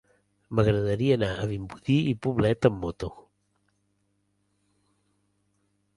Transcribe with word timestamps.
M'agradaria 0.59 1.17
anar 1.19 1.27
a 1.35 1.45
Vimbodí 1.51 1.97
i 2.13 2.15
Poblet 2.27 2.67
amb 2.69 2.81
moto. 2.85 3.13